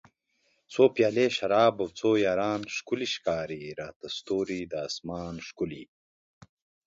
څو 0.71 0.83
پیالۍ 0.95 1.27
شراب 1.37 1.73
او 1.81 1.87
څو 1.99 2.09
یاران 2.25 2.61
ښکلي 2.75 3.07
ښکاري 3.13 3.61
راته 3.81 4.07
ستوري 4.17 4.61
د 4.71 4.73
اسمان 4.87 5.35
ښکلي 5.47 5.83